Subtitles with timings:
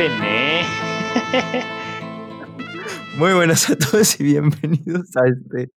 [0.00, 0.62] Bené.
[3.18, 5.70] Muy buenas a todos y bienvenidos a este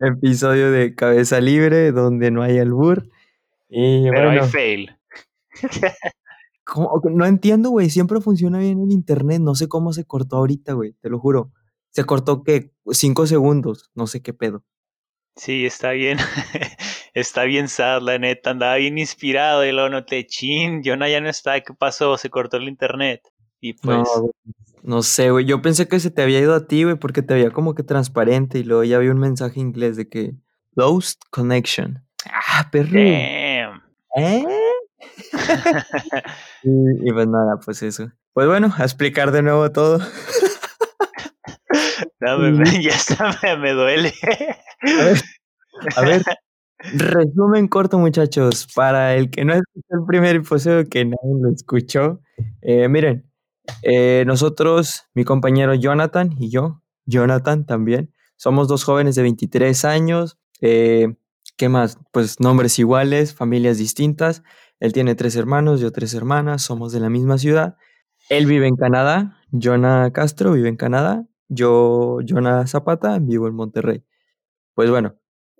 [0.00, 3.06] episodio de Cabeza Libre, donde no hay albur.
[3.68, 4.96] Y Pero bueno, hay fail.
[6.64, 6.98] ¿cómo?
[7.10, 7.90] no entiendo, güey.
[7.90, 9.42] Siempre funciona bien el internet.
[9.42, 10.94] No sé cómo se cortó ahorita, güey.
[11.02, 11.52] Te lo juro.
[11.90, 12.72] Se cortó, ¿qué?
[12.90, 13.90] Cinco segundos.
[13.94, 14.64] No sé qué pedo.
[15.40, 16.18] Sí, está bien.
[17.14, 18.50] está bien sad, la neta.
[18.50, 21.58] Andaba bien inspirado y luego noté, chin, Jonah ya no está.
[21.62, 22.18] ¿Qué pasó?
[22.18, 23.22] Se cortó el internet.
[23.58, 24.06] Y pues,
[24.82, 25.46] No, sé, güey.
[25.46, 27.82] Yo pensé que se te había ido a ti, güey, porque te veía como que
[27.82, 30.34] transparente y luego ya vi un mensaje inglés de que
[30.74, 32.04] Lost Connection.
[32.26, 32.90] Ah, perro.
[32.92, 33.82] damn.
[34.16, 34.44] ¿Eh?
[36.64, 38.12] y, y pues nada, pues eso.
[38.34, 40.00] Pues bueno, a explicar de nuevo todo.
[42.20, 44.12] No, me- me- ya está, me, me duele.
[44.22, 45.20] A ver,
[45.96, 46.22] a ver,
[46.78, 48.66] resumen corto, muchachos.
[48.74, 52.20] Para el que no escuchó el primer episodio, que nadie lo escuchó.
[52.62, 53.30] eh, miren,
[53.82, 60.38] eh, nosotros, mi compañero Jonathan y yo, Jonathan también, somos dos jóvenes de 23 años.
[60.60, 61.14] eh,
[61.56, 61.98] ¿Qué más?
[62.12, 64.42] Pues nombres iguales, familias distintas.
[64.78, 67.76] Él tiene tres hermanos, yo tres hermanas, somos de la misma ciudad.
[68.30, 74.02] Él vive en Canadá, Jonah Castro vive en Canadá, yo, Jonah Zapata, vivo en Monterrey.
[74.74, 75.16] Pues bueno,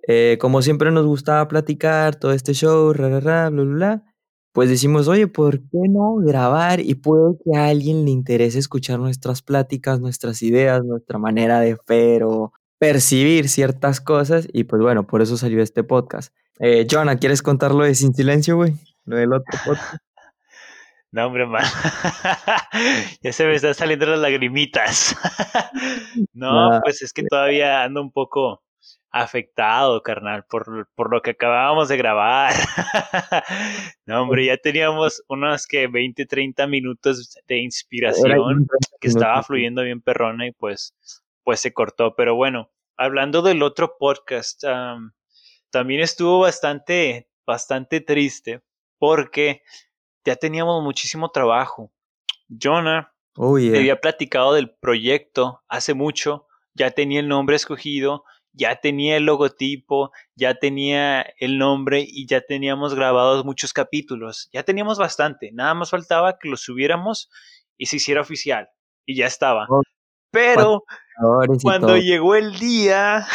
[0.07, 4.03] eh, como siempre nos gustaba platicar todo este show, ra, ra, ra, bla, bla,
[4.53, 6.79] pues decimos, oye, ¿por qué no grabar?
[6.79, 11.77] Y puede que a alguien le interese escuchar nuestras pláticas, nuestras ideas, nuestra manera de
[11.87, 14.47] ver o percibir ciertas cosas.
[14.51, 16.33] Y pues bueno, por eso salió este podcast.
[16.59, 18.73] Eh, Jonah, ¿quieres contarlo de Sin Silencio, güey?
[19.05, 20.01] Lo del otro podcast.
[21.11, 21.63] No, hombre, man.
[23.21, 25.15] ya se me están saliendo las lagrimitas.
[26.33, 28.63] no, Ah, pues es que todavía ando un poco
[29.11, 32.53] afectado, carnal, por, por lo que acabábamos de grabar.
[34.05, 38.67] no, hombre, ya teníamos unos que 20, 30 minutos de inspiración
[39.01, 40.95] que estaba fluyendo bien perrona y pues,
[41.43, 42.15] pues se cortó.
[42.15, 45.11] Pero bueno, hablando del otro podcast, am,
[45.71, 48.61] también estuvo bastante, bastante triste
[48.97, 49.61] porque
[50.25, 51.91] ya teníamos muchísimo trabajo.
[52.49, 53.77] Jonah Oh, yeah.
[53.77, 60.11] había platicado del proyecto hace mucho, ya tenía el nombre escogido, ya tenía el logotipo,
[60.35, 64.49] ya tenía el nombre y ya teníamos grabados muchos capítulos.
[64.51, 67.29] Ya teníamos bastante, nada más faltaba que lo subiéramos
[67.77, 68.69] y se hiciera oficial.
[69.05, 69.65] Y ya estaba.
[69.69, 69.81] Oh,
[70.31, 70.83] Pero
[71.63, 71.97] cuando todo.
[71.97, 73.25] llegó el día,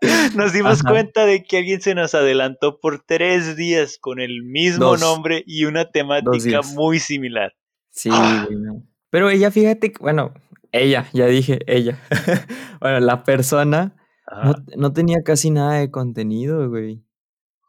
[0.36, 0.90] nos dimos Ajá.
[0.90, 5.00] cuenta de que alguien se nos adelantó por tres días con el mismo Dos.
[5.00, 7.54] nombre y una temática muy similar.
[7.90, 8.46] Sí, Ah.
[9.10, 10.34] Pero ella, fíjate, bueno,
[10.72, 11.98] ella, ya dije, ella.
[12.80, 13.96] bueno, la persona
[14.44, 17.02] no, no tenía casi nada de contenido, güey.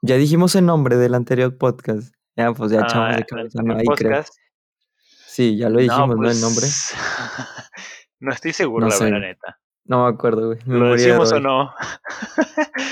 [0.01, 2.13] Ya dijimos el nombre del anterior podcast.
[2.35, 3.75] Ya, pues ya echamos Ah, de cabeza, ¿no?
[3.75, 4.23] Ahí creo.
[5.27, 6.29] Sí, ya lo No, dijimos, ¿no?
[6.29, 6.61] El nombre.
[6.61, 6.93] pues,
[8.19, 9.59] no estoy seguro, No la sé, verdad, neta.
[9.87, 10.59] No me acuerdo, güey.
[10.65, 11.71] ¿Lo de decimos o no?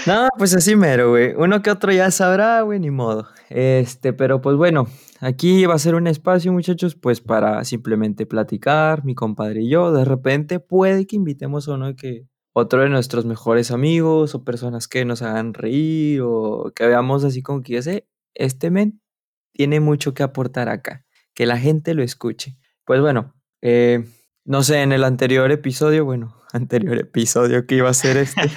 [0.08, 1.34] No, pues así mero, güey.
[1.36, 3.28] Uno que otro ya sabrá, güey, ni modo.
[3.50, 4.88] Este, pero pues bueno,
[5.20, 9.92] aquí va a ser un espacio, muchachos, pues para simplemente platicar, mi compadre y yo.
[9.92, 14.88] De repente puede que invitemos a uno que otro de nuestros mejores amigos o personas
[14.88, 19.02] que nos hagan reír o que veamos así como que ese, este men
[19.54, 21.04] tiene mucho que aportar acá.
[21.34, 22.58] Que la gente lo escuche.
[22.86, 24.06] Pues bueno, eh,
[24.46, 28.42] no sé, en el anterior episodio, bueno, anterior episodio que iba a ser este.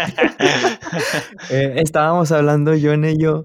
[1.50, 3.44] Eh, estábamos hablando John y yo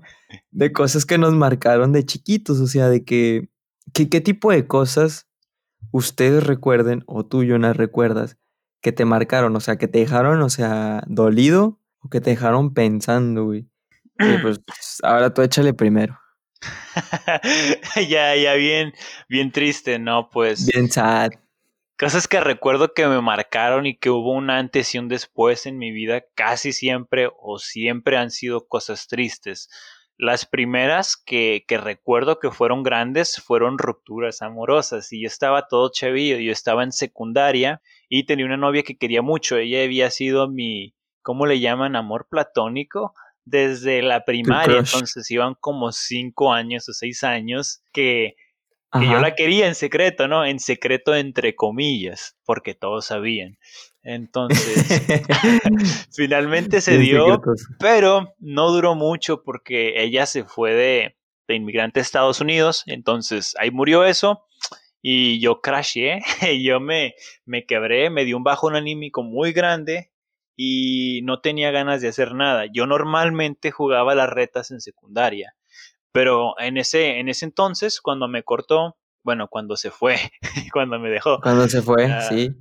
[0.51, 3.49] de cosas que nos marcaron de chiquitos, o sea, de que,
[3.93, 5.27] que- qué tipo de cosas
[5.91, 8.37] ustedes recuerden o tú, Jonah, recuerdas
[8.81, 12.73] que te marcaron, o sea, que te dejaron, o sea, dolido o que te dejaron
[12.73, 13.67] pensando, güey.
[14.19, 14.59] Y pues
[15.03, 16.17] ahora tú échale primero.
[18.07, 18.93] ya, ya, bien,
[19.29, 20.29] bien triste, ¿no?
[20.29, 21.31] Pues Bien sad.
[21.97, 25.77] Cosas que recuerdo que me marcaron y que hubo un antes y un después en
[25.77, 29.69] mi vida, casi siempre o siempre han sido cosas tristes.
[30.17, 35.91] Las primeras que, que recuerdo que fueron grandes fueron rupturas amorosas y yo estaba todo
[35.91, 40.49] chavillo, yo estaba en secundaria y tenía una novia que quería mucho, ella había sido
[40.49, 41.95] mi, ¿cómo le llaman?
[41.95, 43.15] Amor platónico
[43.45, 48.35] desde la primaria, entonces iban como cinco años o seis años que,
[48.93, 49.21] que yo Ajá.
[49.21, 50.45] la quería en secreto, ¿no?
[50.45, 53.57] En secreto entre comillas, porque todos sabían.
[54.03, 54.85] Entonces,
[56.15, 57.67] finalmente se dio, secretos.
[57.79, 61.17] pero no duró mucho porque ella se fue de,
[61.47, 64.45] de inmigrante a Estados Unidos, entonces ahí murió eso
[65.01, 66.21] y yo crashé,
[66.63, 70.11] yo me, me quebré, me dio un bajón anímico muy grande
[70.55, 72.65] y no tenía ganas de hacer nada.
[72.71, 75.55] Yo normalmente jugaba las retas en secundaria,
[76.13, 80.17] pero en ese, en ese entonces, cuando me cortó, bueno, cuando se fue,
[80.71, 81.41] cuando me dejó.
[81.41, 82.55] Cuando se fue, ah, sí.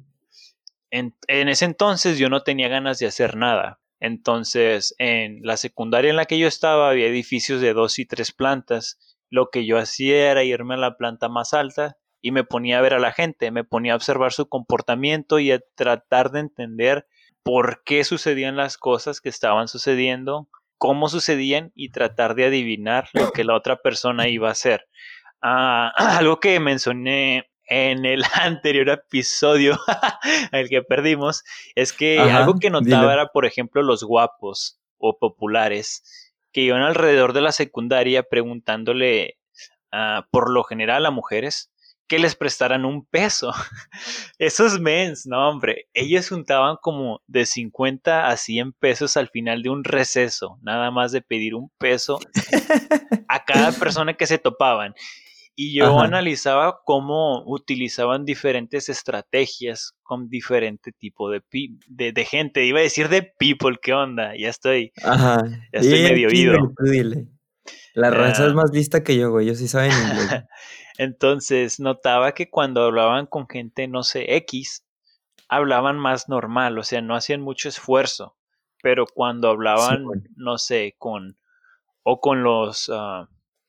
[0.91, 3.81] En, en, ese entonces yo no tenía ganas de hacer nada.
[4.01, 8.33] Entonces, en la secundaria en la que yo estaba había edificios de dos y tres
[8.33, 8.99] plantas.
[9.31, 12.83] Lo que yo hacía era irme a la planta más alta y me ponía a
[12.83, 17.07] ver a la gente, me ponía a observar su comportamiento y a tratar de entender
[17.43, 20.49] por qué sucedían las cosas que estaban sucediendo,
[20.83, 24.89] cómo sucedían y tratar de adivinar lo que la otra persona iba a hacer.
[25.41, 29.79] Ah, algo que mencioné en el anterior episodio,
[30.51, 31.45] el que perdimos,
[31.77, 36.03] es que algo que notaba era, por ejemplo, los guapos o populares
[36.51, 39.39] que iban alrededor de la secundaria preguntándole
[39.93, 41.72] ah, por lo general a mujeres
[42.13, 43.53] que les prestaran un peso.
[44.39, 49.71] Esos mens, no hombre, ellos juntaban como de 50 a 100 pesos al final de
[49.71, 52.19] un receso, nada más de pedir un peso
[53.29, 54.93] a cada persona que se topaban.
[55.57, 61.43] Y yo analizaba cómo utilizaban diferentes estrategias con diferente tipo de,
[61.89, 62.67] de, gente.
[62.67, 64.35] Iba a decir de people, ¿qué onda?
[64.37, 65.45] Ya estoy, Ajá.
[65.73, 66.75] Ya estoy medio oído.
[67.95, 68.55] La raza es ah.
[68.55, 69.47] más lista que yo, güey.
[69.47, 70.45] Yo sí saben inglés.
[70.99, 74.85] Entonces notaba que cuando hablaban con gente, no sé, X,
[75.49, 78.37] hablaban más normal, o sea, no hacían mucho esfuerzo.
[78.83, 80.05] Pero cuando hablaban,
[80.37, 81.37] no sé, con
[82.03, 83.27] o con los uh,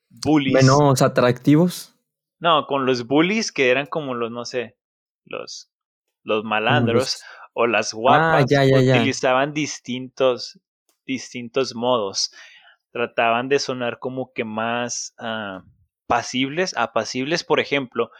[0.08, 0.54] bullies.
[0.54, 1.94] Menos atractivos.
[2.40, 4.76] No, con los bullies que eran como los, no sé,
[5.24, 5.70] los,
[6.24, 7.22] los malandros
[7.52, 10.58] o las ah, guapas, utilizaban distintos,
[11.06, 12.32] distintos modos.
[12.94, 15.68] Trataban de sonar como que más uh,
[16.06, 18.12] pasibles, apacibles, por ejemplo,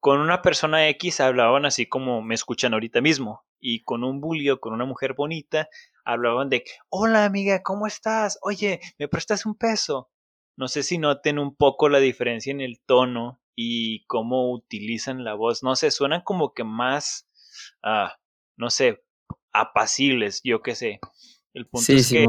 [0.00, 4.50] con una persona X hablaban así como me escuchan ahorita mismo, y con un bully
[4.50, 5.70] o con una mujer bonita
[6.04, 8.38] hablaban de, hola amiga, ¿cómo estás?
[8.42, 10.10] Oye, ¿me prestas un peso?
[10.58, 15.32] No sé si noten un poco la diferencia en el tono y cómo utilizan la
[15.32, 15.62] voz.
[15.62, 17.28] No sé, suenan como que más,
[17.82, 18.18] ah,
[18.58, 19.02] no sé,
[19.52, 21.00] apacibles, yo qué sé.
[21.54, 22.26] El punto es que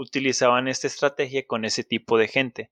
[0.00, 2.70] utilizaban esta estrategia con ese tipo de gente.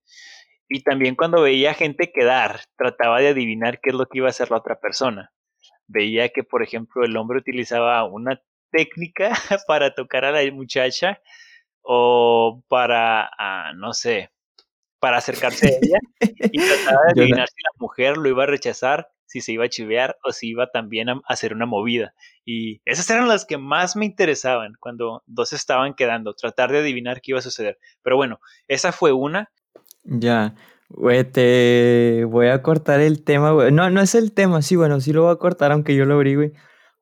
[0.68, 4.30] Y también cuando veía gente quedar, trataba de adivinar qué es lo que iba a
[4.30, 5.32] hacer la otra persona.
[5.86, 9.30] Veía que, por ejemplo, el hombre utilizaba una técnica
[9.66, 11.20] para tocar a la muchacha
[11.82, 14.30] o para, ah, no sé,
[15.00, 19.10] para acercarse a ella y trataba de adivinar si la mujer lo iba a rechazar,
[19.28, 22.14] si se iba a chivear o si iba también a hacer una movida.
[22.44, 27.20] Y esas eran las que más me interesaban cuando dos estaban quedando, tratar de adivinar
[27.20, 27.78] qué iba a suceder.
[28.02, 29.52] Pero bueno, esa fue una.
[30.02, 30.54] Ya,
[30.88, 33.70] güey, te voy a cortar el tema, güey.
[33.70, 36.14] No, no es el tema, sí, bueno, sí lo voy a cortar aunque yo lo
[36.14, 36.52] abrí, güey.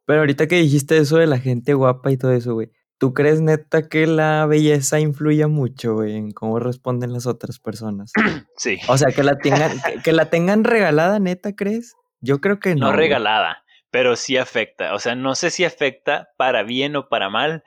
[0.05, 2.70] Pero ahorita que dijiste eso de la gente guapa y todo eso, güey.
[2.99, 8.12] ¿Tú crees neta que la belleza influye mucho, güey, en cómo responden las otras personas?
[8.56, 8.79] Sí.
[8.88, 9.70] O sea, que la tengan,
[10.05, 11.94] que, la tengan regalada, neta, ¿crees?
[12.21, 12.87] Yo creo que no.
[12.87, 14.95] No regalada, pero sí afecta.
[14.95, 17.63] O sea, no sé si afecta para bien o para mal,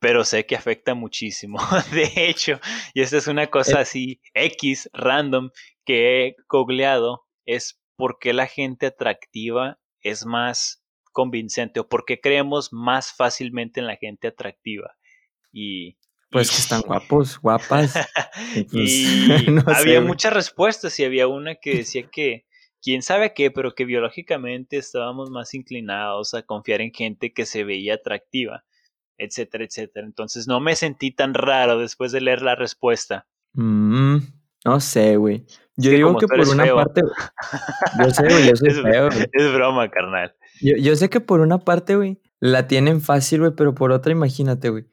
[0.00, 1.58] pero sé que afecta muchísimo.
[1.92, 2.60] De hecho,
[2.94, 3.82] y esta es una cosa eh.
[3.82, 5.50] así X, random,
[5.84, 12.20] que he googleado, es por qué la gente atractiva es más convincente o por qué
[12.20, 14.94] creemos más fácilmente en la gente atractiva.
[15.52, 15.98] Y,
[16.30, 17.94] pues que están guapos, guapas.
[18.54, 22.46] y pues, había muchas respuestas y había una que decía que
[22.82, 27.64] quién sabe qué, pero que biológicamente estábamos más inclinados a confiar en gente que se
[27.64, 28.64] veía atractiva
[29.18, 30.06] etcétera, etcétera.
[30.06, 33.26] Entonces no me sentí tan raro después de leer la respuesta.
[33.52, 34.18] Mm,
[34.64, 35.44] no sé, güey.
[35.76, 37.02] Yo digo que por una parte.
[38.02, 39.08] Yo sé, güey, yo soy es, feo.
[39.32, 40.34] Es broma, carnal.
[40.60, 44.10] Yo, yo sé que por una parte, güey, la tienen fácil, güey, pero por otra,
[44.10, 44.86] imagínate, güey.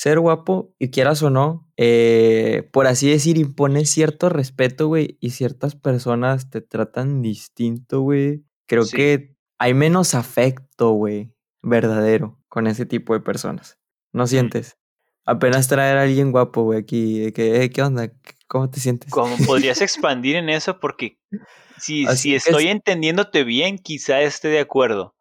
[0.00, 5.28] Ser guapo, y quieras o no, eh, por así decir, impone cierto respeto, güey, y
[5.28, 8.42] ciertas personas te tratan distinto, güey.
[8.64, 13.78] Creo que hay menos afecto, güey, verdadero con ese tipo de personas.
[14.10, 14.78] ¿No sientes?
[15.26, 18.10] Apenas traer a alguien guapo, güey, aquí, que, eh, ¿qué onda?
[18.46, 19.10] ¿Cómo te sientes?
[19.10, 20.80] ¿Cómo podrías expandir en eso?
[20.80, 21.18] Porque
[21.76, 25.14] si, si estoy entendiéndote bien, quizá esté de acuerdo.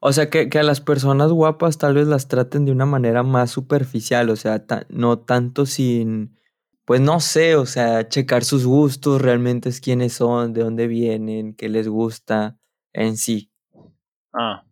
[0.00, 3.22] O sea, que, que, a las personas guapas tal vez las traten de una manera
[3.22, 6.36] más superficial, o sea, no tanto sin,
[6.84, 11.54] pues no sé, o sea, checar sus gustos, realmente es quiénes son, de dónde vienen,
[11.54, 12.58] qué les gusta
[12.92, 13.50] en sí.
[14.32, 14.64] Ah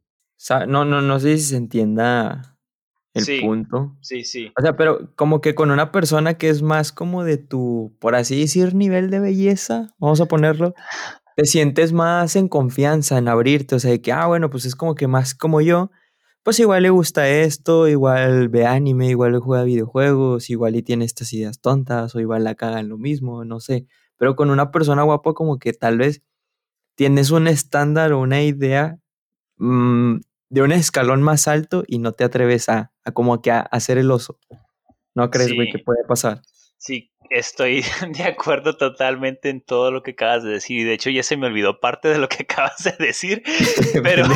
[0.66, 2.56] no, no, no sé si se entienda
[3.14, 3.96] el punto.
[4.00, 4.52] Sí, sí.
[4.58, 8.14] O sea, pero como que con una persona que es más como de tu, por
[8.14, 10.74] así decir, nivel de belleza, vamos a ponerlo,
[11.36, 14.74] te sientes más en confianza, en abrirte, o sea, de que, ah, bueno, pues es
[14.74, 15.90] como que más como yo,
[16.42, 21.32] pues igual le gusta esto, igual ve anime, igual juega videojuegos, igual y tiene estas
[21.34, 23.86] ideas tontas, o igual la caga en lo mismo, no sé.
[24.16, 26.22] Pero con una persona guapa como que tal vez
[26.94, 28.98] tienes un estándar o una idea
[29.58, 33.60] mm, de un escalón más alto y no te atreves a, a como que a,
[33.60, 34.38] hacer el oso.
[35.14, 36.40] ¿No crees, güey, que puede pasar?
[36.78, 37.82] Sí, estoy
[38.16, 40.80] de acuerdo totalmente en todo lo que acabas de decir.
[40.80, 43.42] Y de hecho ya se me olvidó parte de lo que acabas de decir.
[44.02, 44.26] Pero,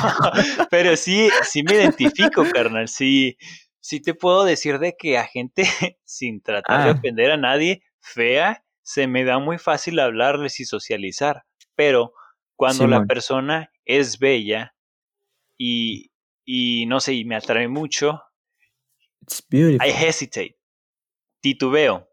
[0.71, 2.89] pero sí, sí me identifico, carnal.
[2.89, 3.37] Sí,
[3.81, 5.65] sí te puedo decir de que a gente,
[6.05, 6.93] sin tratar de ah.
[6.93, 11.45] ofender a nadie, fea, se me da muy fácil hablarles y socializar.
[11.75, 12.13] Pero
[12.57, 14.75] cuando la persona es bella
[15.57, 16.11] y,
[16.45, 18.21] y no sé, y me atrae mucho,
[19.53, 20.59] I hesitate,
[21.41, 22.10] titubeo,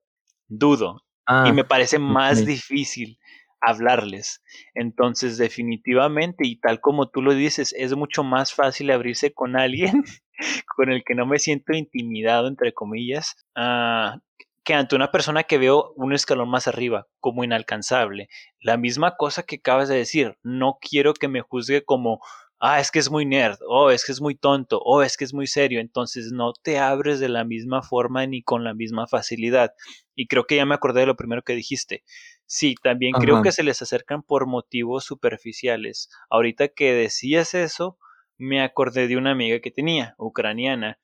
[0.47, 3.19] dudo, y ah, me parece más difícil
[3.59, 4.41] hablarles.
[4.73, 10.03] Entonces, definitivamente, y tal como tú lo dices, es mucho más fácil abrirse con alguien
[10.75, 14.19] con el que no me siento intimidado, entre comillas, uh,
[14.63, 18.29] que ante una persona que veo un escalón más arriba, como inalcanzable.
[18.59, 22.19] La misma cosa que acabas de decir, no quiero que me juzgue como,
[22.59, 25.01] ah, es que es muy nerd, o oh, es que es muy tonto, o oh,
[25.01, 28.63] es que es muy serio, entonces no te abres de la misma forma ni con
[28.63, 29.73] la misma facilidad.
[30.15, 32.03] Y creo que ya me acordé de lo primero que dijiste.
[32.45, 36.09] Sí, también creo que se les acercan por motivos superficiales.
[36.29, 37.99] Ahorita que decías eso,
[38.37, 40.97] me acordé de una amiga que tenía, ucraniana,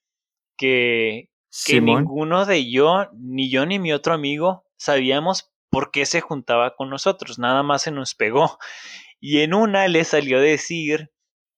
[0.58, 1.30] que,
[1.66, 6.76] que ninguno de yo, ni yo ni mi otro amigo, sabíamos por qué se juntaba
[6.76, 8.58] con nosotros, nada más se nos pegó.
[9.20, 11.12] Y en una le salió a decir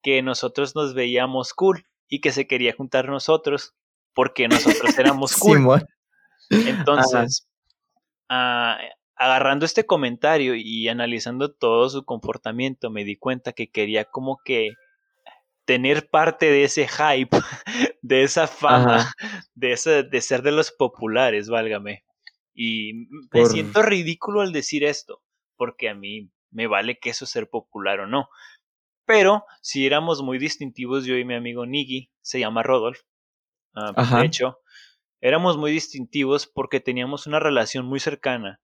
[0.05, 3.73] que nosotros nos veíamos cool y que se quería juntar nosotros
[4.13, 5.83] porque nosotros éramos cool.
[6.51, 7.47] Entonces,
[8.29, 8.77] ah,
[9.15, 14.73] agarrando este comentario y analizando todo su comportamiento, me di cuenta que quería como que
[15.65, 17.35] tener parte de ese hype,
[18.03, 19.11] de esa fama,
[19.55, 22.03] de, ese, de ser de los populares, válgame.
[22.53, 25.23] Y me siento ridículo al decir esto,
[25.57, 28.29] porque a mí me vale que eso ser popular o no.
[29.05, 33.01] Pero si éramos muy distintivos, yo y mi amigo Niggy, se llama Rodolf,
[33.75, 34.59] uh, de hecho,
[35.21, 38.59] éramos muy distintivos porque teníamos una relación muy cercana.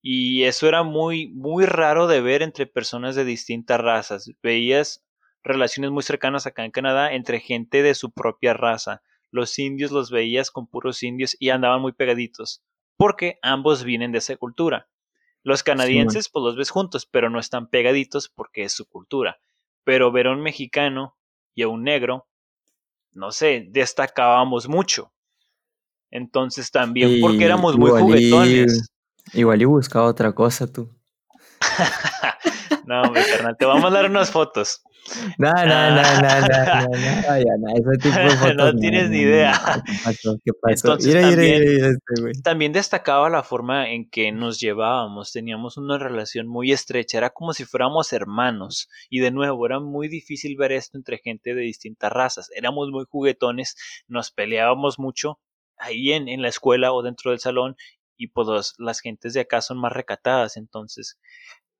[0.00, 4.30] Y eso era muy, muy raro de ver entre personas de distintas razas.
[4.42, 5.02] Veías
[5.42, 9.02] relaciones muy cercanas acá en Canadá entre gente de su propia raza.
[9.30, 12.62] Los indios los veías con puros indios y andaban muy pegaditos,
[12.96, 14.88] porque ambos vienen de esa cultura.
[15.42, 19.38] Los canadienses pues los ves juntos, pero no están pegaditos porque es su cultura.
[19.84, 21.16] Pero ver a un mexicano
[21.54, 22.26] y a un negro,
[23.12, 25.12] no sé, destacábamos mucho.
[26.10, 28.88] Entonces también porque éramos muy juguetones.
[29.32, 30.90] igual y buscaba otra cosa tú.
[32.86, 34.82] no, mi carnal, te vamos a dar unas fotos.
[35.38, 36.30] No, no, no, no,
[38.44, 39.60] no, no, tienes ni idea.
[42.42, 45.32] También destacaba la forma en que nos llevábamos.
[45.32, 47.18] Teníamos una relación muy estrecha.
[47.18, 48.88] Era como si fuéramos hermanos.
[49.10, 52.50] Y de nuevo, era muy difícil ver esto entre gente de distintas razas.
[52.54, 53.76] Éramos muy juguetones,
[54.08, 55.38] nos peleábamos mucho
[55.76, 57.76] ahí en, en la escuela o dentro del salón.
[58.16, 60.56] Y pues las gentes de acá son más recatadas.
[60.56, 61.18] Entonces,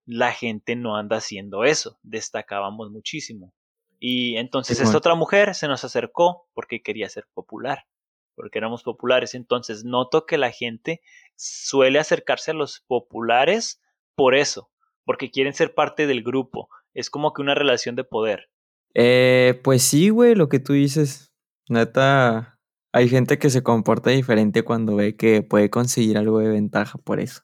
[0.07, 3.53] la gente no anda haciendo eso, destacábamos muchísimo.
[3.99, 7.87] Y entonces esta otra mujer se nos acercó porque quería ser popular,
[8.35, 9.35] porque éramos populares.
[9.35, 11.01] Entonces noto que la gente
[11.37, 13.81] suele acercarse a los populares
[14.15, 14.71] por eso,
[15.05, 16.69] porque quieren ser parte del grupo.
[16.93, 18.51] Es como que una relación de poder.
[18.95, 21.33] Eh, pues sí, güey, lo que tú dices.
[21.69, 22.61] Neta,
[22.93, 27.21] hay gente que se comporta diferente cuando ve que puede conseguir algo de ventaja por
[27.21, 27.43] eso.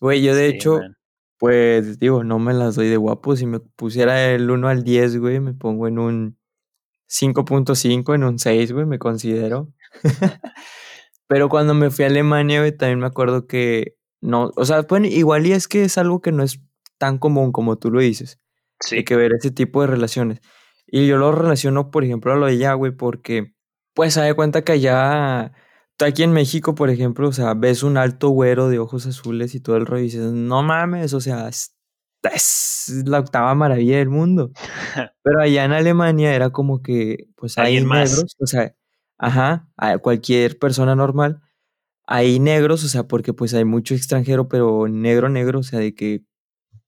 [0.00, 0.80] Güey, yo de hecho,
[1.42, 3.34] pues digo, no me las doy de guapo.
[3.34, 6.38] Si me pusiera el 1 al 10, güey, me pongo en un
[7.08, 9.68] 5.5, en un 6, güey, me considero.
[11.26, 15.08] Pero cuando me fui a Alemania, güey, también me acuerdo que no, o sea, bueno,
[15.08, 16.60] igual y es que es algo que no es
[16.98, 18.38] tan común como tú lo dices.
[18.78, 18.98] Sí.
[18.98, 20.40] Hay que ver ese tipo de relaciones.
[20.86, 23.52] Y yo lo relaciono, por ejemplo, a lo de allá, güey, porque,
[23.94, 25.54] pues, se da cuenta que allá
[26.04, 29.60] aquí en México, por ejemplo, o sea, ves un alto güero de ojos azules y
[29.60, 31.74] todo el rollo y dices, no mames, o sea, es,
[33.04, 34.52] la octava maravilla del mundo.
[35.22, 38.74] Pero allá en Alemania era como que, pues hay negros, o sea,
[39.18, 41.40] ajá, a cualquier persona normal,
[42.06, 45.94] hay negros, o sea, porque pues hay mucho extranjero, pero negro, negro, o sea, de
[45.94, 46.24] que,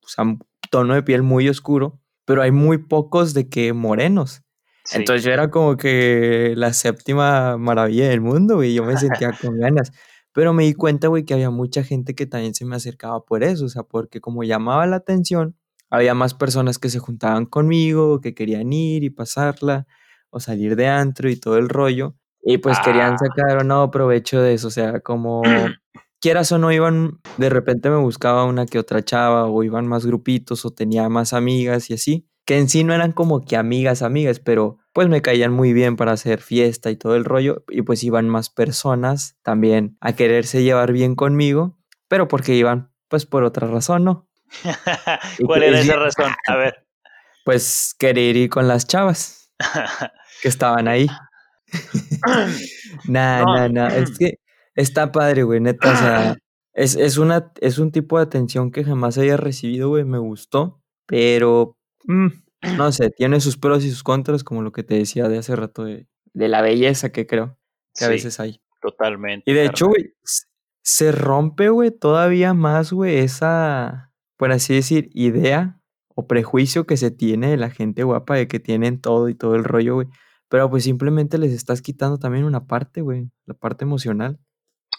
[0.05, 0.25] o sea,
[0.71, 4.44] tono de piel muy oscuro, pero hay muy pocos de que morenos.
[4.93, 8.75] Entonces yo era como que la séptima maravilla del mundo, güey.
[8.75, 9.93] Yo me sentía con ganas.
[10.33, 13.45] Pero me di cuenta, güey, que había mucha gente que también se me acercaba por
[13.45, 13.65] eso.
[13.65, 15.57] O sea, porque como llamaba la atención,
[15.91, 19.87] había más personas que se juntaban conmigo, que querían ir y pasarla,
[20.31, 22.17] o salir de antro y todo el rollo.
[22.43, 23.19] Y pues querían ah.
[23.19, 24.69] sacar o no provecho de eso.
[24.69, 25.43] O sea, como
[26.21, 30.05] quieras o no iban, de repente me buscaba una que otra chava o iban más
[30.05, 34.03] grupitos o tenía más amigas y así, que en sí no eran como que amigas,
[34.03, 37.83] amigas, pero pues me caían muy bien para hacer fiesta y todo el rollo y
[37.83, 43.45] pues iban más personas también a quererse llevar bien conmigo, pero porque iban pues por
[43.45, 44.29] otra razón, ¿no?
[45.47, 46.33] ¿Cuál era esa razón?
[46.47, 46.87] A ver.
[47.45, 49.51] Pues querer ir con las chavas
[50.43, 51.07] que estaban ahí.
[53.09, 53.89] nah, nah, nah.
[53.89, 54.39] Es que
[54.75, 55.93] está padre, güey, neta.
[55.93, 56.37] O sea,
[56.73, 60.05] es, es, una, es un tipo de atención que jamás haya recibido, güey.
[60.05, 62.29] Me gustó, pero mm,
[62.77, 65.57] no sé, tiene sus pros y sus contras, como lo que te decía de hace
[65.57, 67.59] rato de, de la belleza que creo
[67.95, 68.61] que a veces hay.
[68.81, 69.51] Totalmente.
[69.51, 70.15] Y de hecho, güey,
[70.83, 75.81] se rompe, güey, todavía más, güey, esa, por así decir, idea
[76.15, 79.55] o prejuicio que se tiene de la gente guapa de que tienen todo y todo
[79.55, 80.09] el rollo, güey.
[80.49, 84.39] Pero pues simplemente les estás quitando también una parte, güey, la parte emocional.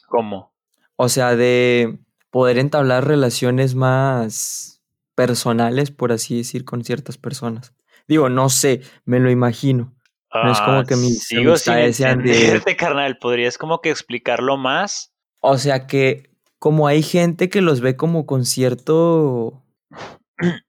[0.07, 0.53] ¿Cómo?
[0.95, 1.99] O sea, de
[2.31, 4.74] poder entablar relaciones más
[5.15, 7.73] personales, por así decir, con ciertas personas.
[8.07, 9.95] Digo, no sé, me lo imagino.
[10.33, 12.61] no es como ah, que mis sigo sin sean de...
[12.77, 13.17] carnal.
[13.17, 15.13] ¿Podrías como que explicarlo más?
[15.39, 16.29] O sea que
[16.59, 19.63] como hay gente que los ve como con cierto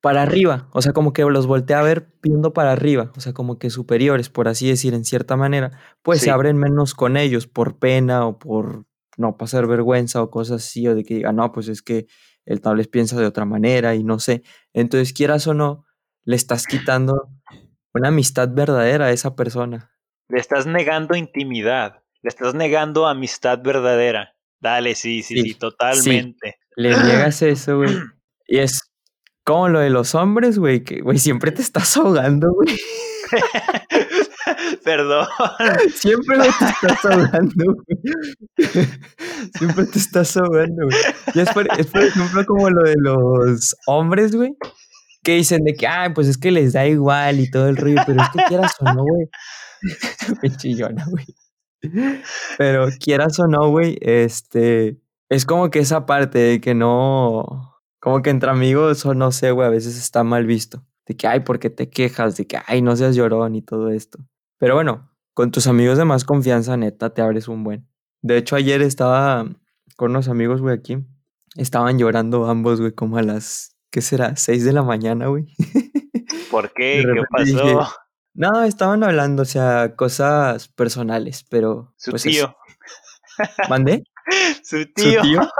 [0.01, 3.33] para arriba, o sea, como que los voltea a ver viendo para arriba, o sea,
[3.33, 5.73] como que superiores, por así decir, en cierta manera,
[6.03, 8.85] pues se abren menos con ellos por pena o por
[9.17, 12.07] no pasar vergüenza o cosas así, o de que digan, no, pues es que
[12.47, 14.43] el tal vez piensa de otra manera y no sé.
[14.73, 15.85] Entonces, quieras o no,
[16.25, 17.29] le estás quitando
[17.93, 19.93] una amistad verdadera a esa persona.
[20.29, 24.35] Le estás negando intimidad, le estás negando amistad verdadera.
[24.61, 26.59] Dale, sí, sí, sí, totalmente.
[26.77, 27.95] Le niegas eso, güey.
[28.47, 28.91] Y es
[29.45, 32.77] como lo de los hombres, güey, que, güey, siempre te estás ahogando, güey.
[34.85, 35.27] Perdón.
[35.95, 38.89] Siempre te estás ahogando, güey.
[39.55, 40.99] Siempre te estás ahogando, güey.
[41.35, 44.57] Y es por, ejemplo como lo de los hombres, güey,
[45.23, 48.01] que dicen de que, ay, pues es que les da igual y todo el rollo,
[48.07, 49.29] pero es que quieras o no, güey.
[50.43, 51.27] Me güey.
[52.59, 58.23] Pero quieras o no, güey, este, es como que esa parte de que no, como
[58.23, 60.85] que entre amigos o no sé, güey, a veces está mal visto.
[61.07, 62.37] De que, ay, ¿por qué te quejas?
[62.37, 64.19] De que, ay, no seas llorón y todo esto.
[64.59, 67.87] Pero bueno, con tus amigos de más confianza, neta, te abres un buen.
[68.23, 69.47] De hecho, ayer estaba
[69.97, 70.99] con unos amigos, güey, aquí.
[71.57, 74.37] Estaban llorando ambos, güey, como a las, ¿qué será?
[74.37, 75.47] Seis de la mañana, güey.
[76.51, 77.05] ¿Por qué?
[77.05, 77.89] ¿Qué pasó?
[78.35, 81.95] No, estaban hablando, o sea, cosas personales, pero.
[81.97, 82.55] Su pues, tío.
[83.69, 84.05] ¿Mandé?
[84.63, 85.23] Su tío.
[85.23, 85.41] ¿Su tío?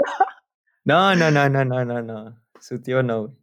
[0.85, 2.41] No, no, no, no, no, no, no.
[2.61, 3.35] Su tío no.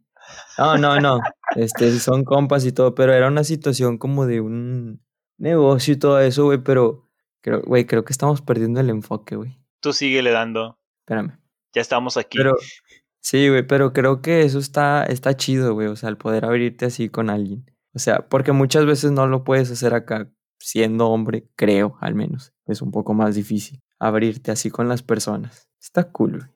[0.56, 1.20] No, no, no.
[1.56, 5.04] Este, son compas y todo, pero era una situación como de un
[5.38, 7.08] negocio y todo eso, güey, pero
[7.42, 9.58] creo, güey, creo que estamos perdiendo el enfoque, güey.
[9.80, 10.78] Tú síguele dando.
[11.00, 11.38] Espérame.
[11.74, 12.38] Ya estamos aquí.
[12.38, 12.56] Pero,
[13.20, 16.86] sí, güey, pero creo que eso está, está chido, güey, o sea, el poder abrirte
[16.86, 17.70] así con alguien.
[17.94, 22.52] O sea, porque muchas veces no lo puedes hacer acá siendo hombre, creo, al menos.
[22.66, 25.68] Es un poco más difícil abrirte así con las personas.
[25.80, 26.50] Está cool,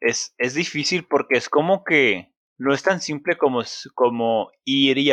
[0.00, 3.62] Es, es difícil porque es como que no es tan simple como,
[3.94, 5.10] como ir y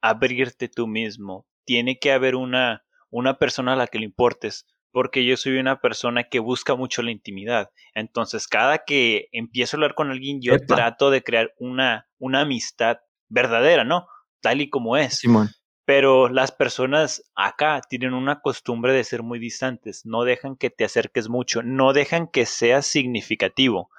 [0.00, 1.46] abrirte tú mismo.
[1.64, 5.80] Tiene que haber una, una persona a la que le importes porque yo soy una
[5.80, 7.70] persona que busca mucho la intimidad.
[7.94, 12.98] Entonces, cada que empiezo a hablar con alguien, yo trato de crear una, una amistad
[13.30, 14.06] verdadera, ¿no?
[14.42, 15.20] tal y como es.
[15.20, 15.48] Simón.
[15.84, 20.84] Pero las personas acá tienen una costumbre de ser muy distantes, no dejan que te
[20.84, 23.90] acerques mucho, no dejan que seas significativo.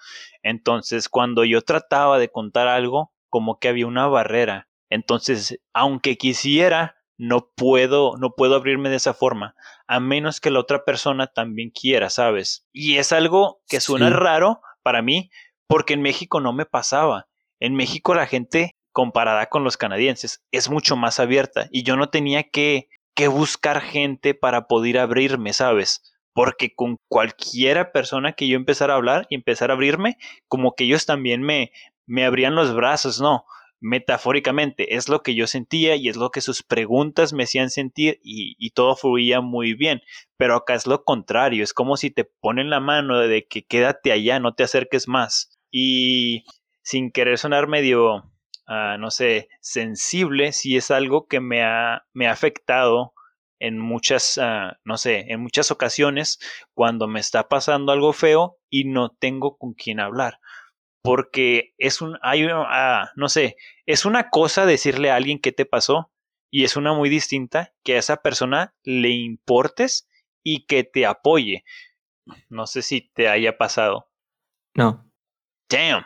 [0.44, 4.70] Entonces, cuando yo trataba de contar algo, como que había una barrera.
[4.90, 9.56] Entonces, aunque quisiera, no puedo, no puedo abrirme de esa forma,
[9.88, 12.66] a menos que la otra persona también quiera, ¿sabes?
[12.72, 15.30] Y es algo que suena raro para mí,
[15.68, 17.28] porque en México no me pasaba.
[17.60, 22.10] En México la gente comparada con los canadienses, es mucho más abierta y yo no
[22.10, 26.14] tenía que, que buscar gente para poder abrirme, ¿sabes?
[26.34, 30.86] Porque con cualquiera persona que yo empezara a hablar y empezara a abrirme, como que
[30.86, 31.72] ellos también me,
[32.06, 33.46] me abrían los brazos, ¿no?
[33.84, 38.20] Metafóricamente, es lo que yo sentía y es lo que sus preguntas me hacían sentir
[38.24, 40.02] y, todo fluía muy bien.
[40.38, 44.12] Pero acá es lo contrario, es como si te ponen la mano de que quédate
[44.12, 45.60] allá, no te acerques más.
[45.70, 46.46] Y
[46.82, 48.34] sin querer sonar medio
[48.66, 53.14] Ah, no sé, sensible si es algo que me ha, me ha afectado
[53.60, 56.40] en muchas, uh, no sé, en muchas ocasiones
[56.74, 60.40] cuando me está pasando algo feo y no tengo con quién hablar.
[61.04, 62.66] Porque es un, hay, uh,
[63.16, 66.12] no sé, es una cosa decirle a alguien qué te pasó
[66.50, 70.08] y es una muy distinta que a esa persona le importes
[70.44, 71.66] y que te apoye.
[72.48, 74.08] No sé si te haya pasado.
[74.76, 75.10] No.
[75.68, 76.06] Damn.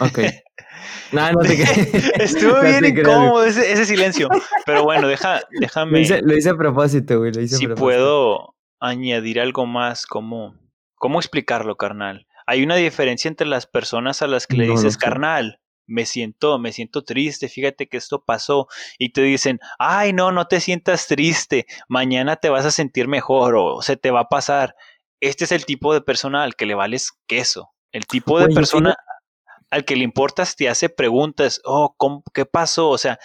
[0.00, 0.20] Ok.
[1.12, 1.54] no, no te
[2.22, 4.28] Estuvo no bien te incómodo ese, ese, silencio.
[4.64, 5.90] Pero bueno, deja, déjame.
[5.90, 7.32] Lo hice, lo hice a propósito, güey.
[7.32, 7.84] Lo hice si a propósito.
[7.84, 10.54] puedo añadir algo más, ¿cómo,
[10.94, 12.27] ¿cómo explicarlo, carnal?
[12.50, 16.58] Hay una diferencia entre las personas a las que le No dices, carnal, me siento,
[16.58, 21.06] me siento triste, fíjate que esto pasó, y te dicen, ay, no, no te sientas
[21.06, 24.74] triste, mañana te vas a sentir mejor o se te va a pasar.
[25.20, 27.68] Este es el tipo de persona al que le vales queso.
[27.92, 28.96] El tipo de persona
[29.70, 32.88] al que le importas te hace preguntas, oh, ¿cómo- ¿qué pasó?
[32.88, 33.18] O sea,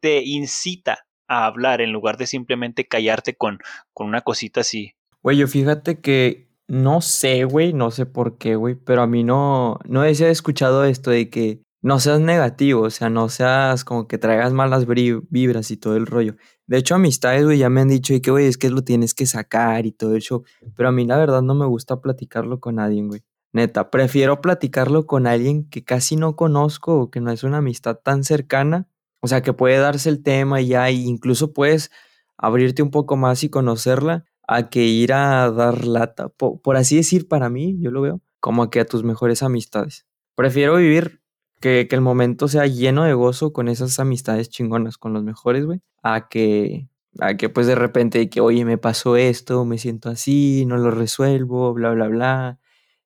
[0.00, 3.60] te incita a hablar en lugar de simplemente callarte con,
[3.92, 4.94] con una cosita así.
[5.22, 9.24] Güey, yo fíjate que no sé, güey, no sé por qué, güey, pero a mí
[9.24, 14.08] no, no he escuchado esto de que no seas negativo, o sea, no seas como
[14.08, 16.34] que traigas malas vibras y todo el rollo.
[16.66, 19.14] De hecho, amistades, güey, ya me han dicho y que, güey, es que lo tienes
[19.14, 22.58] que sacar y todo el show, pero a mí la verdad no me gusta platicarlo
[22.58, 23.22] con nadie, güey.
[23.52, 27.96] Neta, prefiero platicarlo con alguien que casi no conozco o que no es una amistad
[28.02, 28.88] tan cercana,
[29.20, 31.90] o sea, que puede darse el tema y ya, e incluso puedes
[32.36, 36.96] abrirte un poco más y conocerla a que ir a dar lata, po- por, así
[36.96, 40.06] decir, para mí, yo lo veo, como que a tus mejores amistades.
[40.34, 41.20] Prefiero vivir
[41.60, 45.64] que, que el momento sea lleno de gozo con esas amistades chingonas, con los mejores,
[45.64, 49.78] güey, a que, a que pues de repente, de que, oye, me pasó esto, me
[49.78, 52.58] siento así, no lo resuelvo, bla, bla, bla,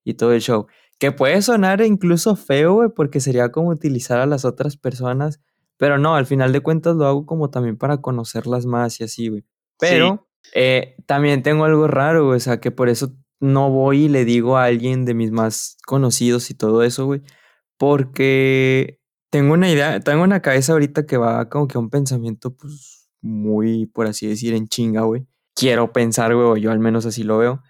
[0.05, 0.67] y todo el show.
[0.99, 5.41] Que puede sonar incluso feo, güey, porque sería como utilizar a las otras personas,
[5.79, 9.29] pero no, al final de cuentas lo hago como también para conocerlas más y así,
[9.29, 9.47] güey.
[9.79, 14.25] Pero eh, también tengo algo raro, o sea, que por eso no voy y le
[14.25, 17.23] digo a alguien de mis más conocidos y todo eso, güey,
[17.79, 19.01] porque
[19.31, 23.09] tengo una idea, tengo una cabeza ahorita que va como que a un pensamiento, pues,
[23.23, 25.27] muy, por así decir, en chinga, güey.
[25.55, 27.63] Quiero pensar, güey, o yo al menos así lo veo,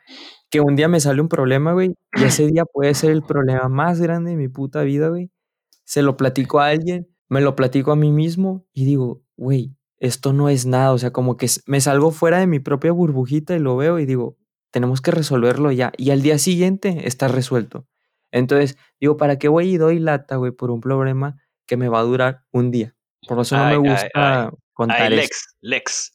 [0.50, 3.68] que un día me sale un problema, güey, y ese día puede ser el problema
[3.68, 5.30] más grande de mi puta vida, güey.
[5.84, 10.32] Se lo platico a alguien, me lo platico a mí mismo y digo, güey, esto
[10.32, 13.58] no es nada, o sea, como que me salgo fuera de mi propia burbujita y
[13.58, 14.36] lo veo y digo,
[14.70, 15.92] tenemos que resolverlo ya.
[15.96, 17.86] Y al día siguiente está resuelto.
[18.32, 21.36] Entonces, digo, ¿para qué voy y doy lata, güey, por un problema
[21.66, 22.94] que me va a durar un día?
[23.28, 24.50] Por eso no Ay, me gusta ay.
[24.72, 25.16] contar Ay, eso.
[25.16, 26.12] Lex, Lex.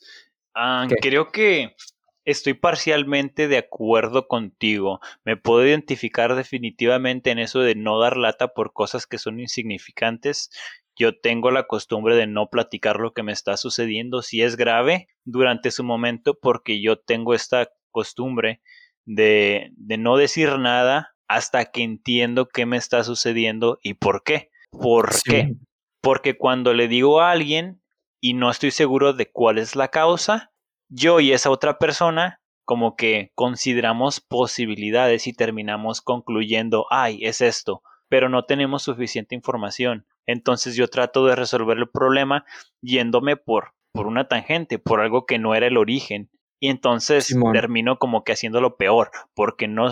[0.55, 1.75] ah, creo que
[2.23, 4.99] estoy parcialmente de acuerdo contigo.
[5.23, 10.49] Me puedo identificar definitivamente en eso de no dar lata por cosas que son insignificantes.
[10.95, 15.07] Yo tengo la costumbre de no platicar lo que me está sucediendo si es grave
[15.23, 18.61] durante su momento porque yo tengo esta costumbre
[19.05, 24.51] de, de no decir nada hasta que entiendo qué me está sucediendo y por qué.
[24.71, 25.53] ¿Por Sí, qué?
[26.01, 27.81] Porque cuando le digo a alguien
[28.21, 30.51] y no estoy seguro de cuál es la causa,
[30.87, 37.83] yo y esa otra persona como que consideramos posibilidades y terminamos concluyendo, ay, es esto,
[38.09, 40.05] pero no tenemos suficiente información.
[40.27, 42.45] Entonces yo trato de resolver el problema
[42.81, 46.29] yéndome por, por una tangente, por algo que no era el origen.
[46.59, 47.53] Y entonces Simón.
[47.53, 49.87] termino como que haciéndolo peor, porque no,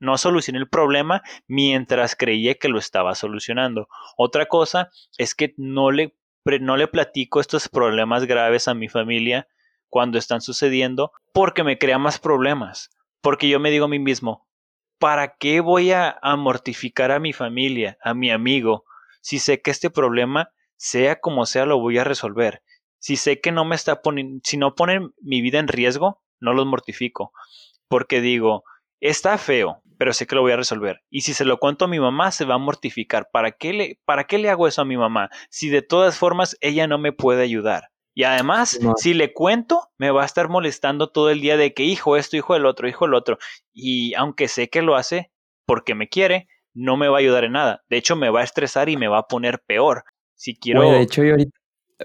[0.00, 3.88] no solucioné el problema mientras creía que lo estaba solucionando.
[4.16, 8.88] Otra cosa es que no le, pre- no le platico estos problemas graves a mi
[8.88, 9.46] familia
[9.88, 12.90] cuando están sucediendo porque me crea más problemas.
[13.22, 14.46] Porque yo me digo a mí mismo,
[14.98, 18.84] ¿para qué voy a, a mortificar a mi familia, a mi amigo,
[19.24, 22.62] si sé que este problema, sea como sea, lo voy a resolver?
[22.98, 26.52] Si sé que no me está poniendo, si no ponen mi vida en riesgo, no
[26.52, 27.32] los mortifico.
[27.88, 28.64] Porque digo,
[29.00, 31.02] está feo, pero sé que lo voy a resolver.
[31.08, 33.30] Y si se lo cuento a mi mamá, se va a mortificar.
[33.32, 35.30] ¿Para qué le, para qué le hago eso a mi mamá?
[35.48, 37.84] Si de todas formas ella no me puede ayudar.
[38.14, 41.84] Y además, si le cuento, me va a estar molestando todo el día de que
[41.84, 43.38] hijo esto, hijo el otro, hijo el otro.
[43.72, 45.32] Y aunque sé que lo hace
[45.66, 47.82] porque me quiere, no me va a ayudar en nada.
[47.88, 50.04] De hecho, me va a estresar y me va a poner peor.
[50.34, 50.82] Si quiero...
[50.82, 51.58] Güey, de hecho, yo ahorita,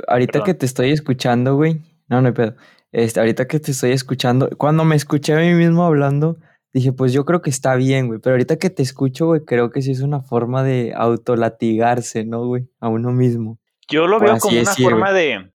[0.08, 0.46] ahorita Perdón.
[0.46, 1.82] que te estoy escuchando, güey.
[2.08, 2.56] No, no hay pedo.
[2.92, 6.38] Este, ahorita que te estoy escuchando, cuando me escuché a mí mismo hablando,
[6.74, 8.20] dije, pues yo creo que está bien, güey.
[8.20, 12.46] Pero ahorita que te escucho, güey, creo que sí es una forma de autolatigarse, ¿no,
[12.46, 12.70] güey?
[12.80, 13.60] A uno mismo.
[13.88, 15.52] Yo lo por veo como una decir, forma de...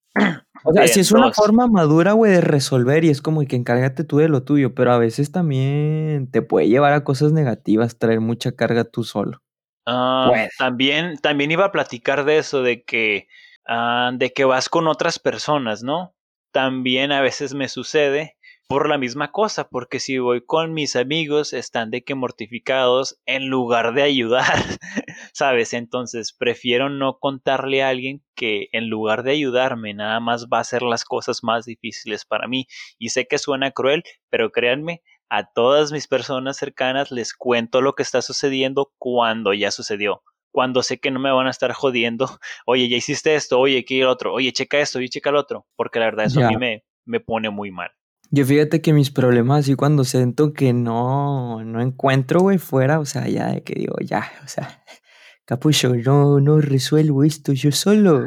[0.67, 1.37] O sea, si es una dos.
[1.37, 4.93] forma madura, güey, de resolver y es como que encárgate tú de lo tuyo, pero
[4.93, 9.43] a veces también te puede llevar a cosas negativas, traer mucha carga tú solo.
[9.87, 10.49] Ah, Puede.
[10.59, 13.29] también, también iba a platicar de eso, de que,
[13.69, 16.15] ah, de que vas con otras personas, ¿no?
[16.51, 18.37] También a veces me sucede
[18.75, 23.47] por la misma cosa, porque si voy con mis amigos están de que mortificados en
[23.47, 24.53] lugar de ayudar,
[25.33, 25.75] ¿sabes?
[25.75, 30.63] Entonces prefiero no contarle a alguien que en lugar de ayudarme nada más va a
[30.63, 32.67] hacer las cosas más difíciles para mí.
[32.99, 37.95] Y sé que suena cruel, pero créanme, a todas mis personas cercanas les cuento lo
[37.95, 40.25] que está sucediendo cuando ya sucedió.
[40.51, 42.27] Cuando sé que no me van a estar jodiendo,
[42.67, 44.33] oye, ya hiciste esto, oye, ¿qué el otro?
[44.35, 45.65] Oye, checa esto, oye, checa el otro.
[45.77, 47.93] Porque la verdad eso a mí me, me pone muy mal.
[48.31, 53.05] Yo fíjate que mis problemas así cuando siento que no, no encuentro, güey, fuera, o
[53.05, 54.83] sea, ya de que digo, ya, o sea,
[55.45, 58.25] capucho, no, no resuelvo esto yo solo.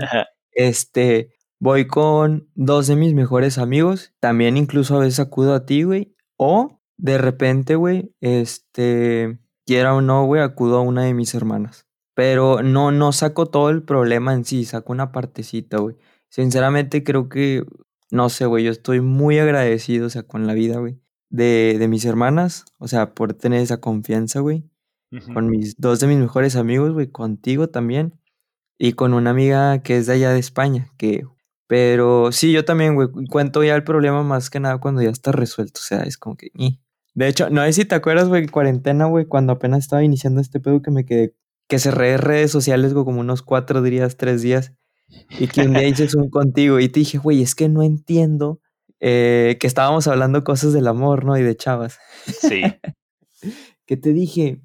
[0.52, 5.84] Este, voy con dos de mis mejores amigos, también incluso a veces acudo a ti,
[5.84, 11.34] güey, o de repente, güey, este, quiera o no, güey, acudo a una de mis
[11.34, 11.86] hermanas.
[12.16, 15.96] Pero no, no saco todo el problema en sí, saco una partecita, güey.
[16.30, 17.64] Sinceramente creo que
[18.12, 21.88] no sé, güey, yo estoy muy agradecido, o sea, con la vida, güey, de, de
[21.88, 24.64] mis hermanas, o sea, por tener esa confianza, güey,
[25.34, 28.20] con mis dos de mis mejores amigos, güey, contigo también,
[28.78, 31.24] y con una amiga que es de allá de España, que,
[31.68, 35.32] pero sí, yo también, güey, cuento ya el problema más que nada cuando ya está
[35.32, 36.50] resuelto, o sea, es como que,
[37.14, 40.60] de hecho, no sé si te acuerdas, güey, cuarentena, güey, cuando apenas estaba iniciando este
[40.60, 41.36] pedo que me quedé,
[41.68, 44.74] que cerré redes sociales, güey, como unos cuatro días, tres días,
[45.30, 48.60] y que un día hice un contigo y te dije, güey, es que no entiendo
[49.00, 51.38] eh, que estábamos hablando cosas del amor, ¿no?
[51.38, 52.00] Y de chavas.
[52.26, 52.64] Sí.
[53.86, 54.62] que te dije,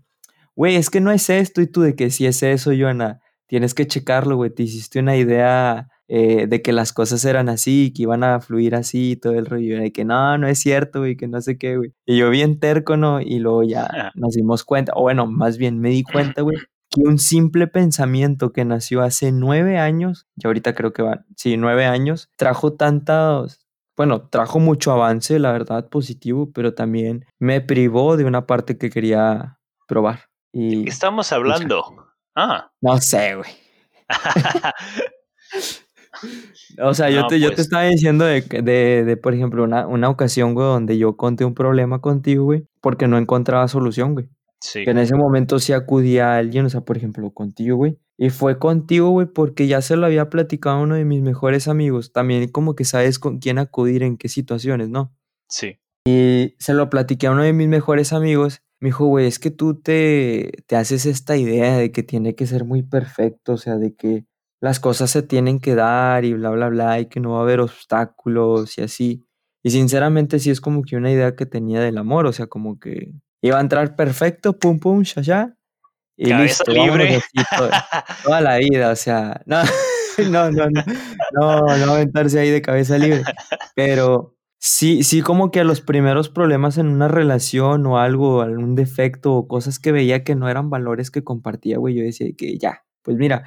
[0.56, 3.74] güey, es que no es esto y tú de que si es eso, Joana, tienes
[3.74, 8.02] que checarlo, güey, te hiciste una idea eh, de que las cosas eran así, que
[8.02, 11.16] iban a fluir así y todo el rollo, de que no, no es cierto, güey,
[11.16, 11.92] que no sé qué, güey.
[12.06, 13.20] Y yo bien terco, ¿no?
[13.20, 16.56] Y luego ya nos dimos cuenta, o bueno, más bien me di cuenta, güey,
[16.92, 21.56] que un simple pensamiento que nació hace nueve años, y ahorita creo que van, sí,
[21.56, 28.16] nueve años, trajo tantas, bueno, trajo mucho avance, la verdad, positivo, pero también me privó
[28.16, 30.26] de una parte que quería probar.
[30.52, 31.82] Y, ¿De qué estamos hablando?
[32.36, 32.70] ah.
[32.82, 33.50] No sé, güey.
[36.82, 37.66] o sea, yo, te, yo te pues.
[37.66, 41.54] estaba diciendo de, de, de por ejemplo, una, una ocasión, güey, donde yo conté un
[41.54, 44.28] problema contigo, güey, porque no encontraba solución, güey.
[44.72, 47.98] Que en ese momento sí acudía a alguien, o sea, por ejemplo, contigo, güey.
[48.16, 51.66] Y fue contigo, güey, porque ya se lo había platicado a uno de mis mejores
[51.66, 52.12] amigos.
[52.12, 55.14] También como que sabes con quién acudir, en qué situaciones, ¿no?
[55.48, 55.78] Sí.
[56.06, 58.62] Y se lo platiqué a uno de mis mejores amigos.
[58.80, 62.46] Me dijo, güey, es que tú te, te haces esta idea de que tiene que
[62.46, 64.26] ser muy perfecto, o sea, de que
[64.60, 67.42] las cosas se tienen que dar y bla, bla, bla, y que no va a
[67.42, 69.26] haber obstáculos y así.
[69.64, 72.78] Y sinceramente sí es como que una idea que tenía del amor, o sea, como
[72.78, 75.56] que Iba a entrar perfecto, pum, pum, ya, ya.
[76.16, 77.20] Y Cabeza libre.
[78.24, 79.62] toda la vida, o sea, no,
[80.30, 80.82] no, no, no,
[81.32, 83.22] no, no aventarse ahí de cabeza libre.
[83.74, 88.76] Pero sí, sí, como que a los primeros problemas en una relación o algo, algún
[88.76, 92.58] defecto o cosas que veía que no eran valores que compartía, güey, yo decía que
[92.58, 93.44] ya, pues mira,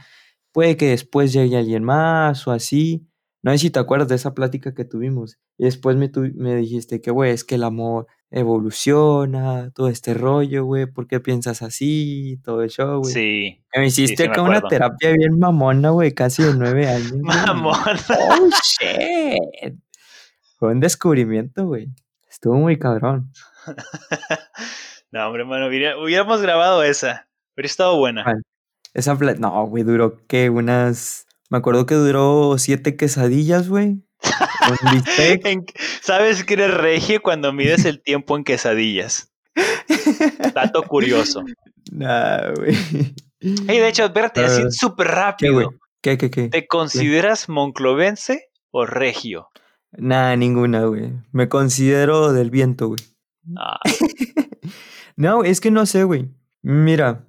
[0.51, 3.07] puede que después llegue alguien más o así.
[3.43, 5.37] No sé si te acuerdas de esa plática que tuvimos.
[5.57, 10.65] Y después me, me dijiste que, güey, es que el amor evoluciona, todo este rollo,
[10.65, 12.37] güey, ¿por qué piensas así?
[12.43, 13.13] Todo eso, güey.
[13.13, 13.63] Sí.
[13.73, 17.13] Me hiciste acá una terapia bien mamona, güey, casi de nueve años.
[17.21, 17.97] Mamona.
[18.09, 19.75] Oh, shit.
[20.57, 21.87] Fue un descubrimiento, güey.
[22.29, 23.31] Estuvo muy cabrón.
[25.11, 27.29] no, hombre, mano, hubiéramos grabado esa.
[27.55, 28.25] Hubiera estado buena.
[28.93, 30.49] Esa no, güey, duró, ¿qué?
[30.49, 31.25] Unas...
[31.49, 34.03] Me acuerdo que duró siete quesadillas, güey.
[36.05, 39.33] ¿Sabes que eres regio cuando mides el tiempo en quesadillas?
[40.53, 41.43] Dato curioso.
[41.91, 42.75] Nah, güey.
[43.39, 45.75] Hey, de hecho, espérate, así ah, súper rápido.
[46.01, 49.49] ¿Qué, ¿Qué, qué, ¿Te consideras monclovense o regio?
[49.91, 51.13] Nah, ninguna, güey.
[51.31, 52.99] Me considero del viento, güey.
[53.55, 53.79] Ah.
[55.15, 56.27] no, es que no sé, güey.
[56.63, 57.27] Mira,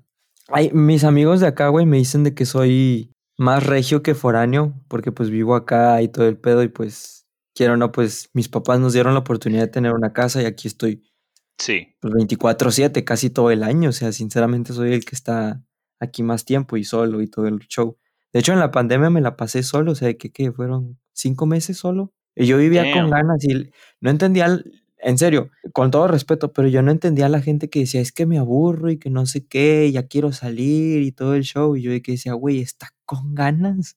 [0.48, 4.72] hay, mis amigos de acá, güey, me dicen de que soy más regio que foráneo,
[4.88, 7.25] porque pues vivo acá y todo el pedo y pues
[7.56, 10.44] quiero o no, pues mis papás nos dieron la oportunidad de tener una casa y
[10.44, 11.02] aquí estoy.
[11.58, 11.96] Sí.
[12.00, 15.64] Pues 24/7 casi todo el año, o sea, sinceramente soy el que está
[15.98, 17.96] aquí más tiempo y solo y todo el show.
[18.32, 21.46] De hecho, en la pandemia me la pasé solo, o sea, que, que fueron cinco
[21.46, 22.12] meses solo.
[22.34, 23.70] Y yo vivía con ganas y
[24.02, 24.60] no entendía,
[24.98, 28.12] en serio, con todo respeto, pero yo no entendía a la gente que decía, es
[28.12, 31.76] que me aburro y que no sé qué, ya quiero salir y todo el show.
[31.76, 33.96] Y yo que decía, güey, está con ganas.